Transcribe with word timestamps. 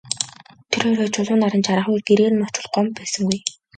Тэр 0.71 0.83
орой 0.93 1.09
Чулуун 1.13 1.39
наран 1.41 1.63
жаргахын 1.67 1.93
үед 1.95 2.05
гэрээр 2.07 2.33
нь 2.35 2.45
очвол 2.47 2.67
Гомбо 2.73 2.93
байсангүй. 2.97 3.39